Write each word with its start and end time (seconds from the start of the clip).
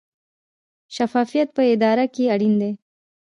شفافیت 0.95 1.49
په 1.57 1.61
اداره 1.73 2.05
کې 2.13 2.23
اړین 2.33 2.53
دی 2.61 2.71